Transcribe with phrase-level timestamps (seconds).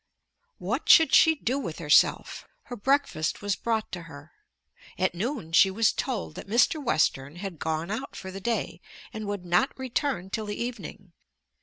[0.57, 2.47] What should she do with herself?
[2.63, 4.31] Her breakfast was brought to her.
[4.97, 6.83] At noon she was told that Mr.
[6.83, 8.81] Western had gone out for the day
[9.13, 11.13] and would not return till the evening.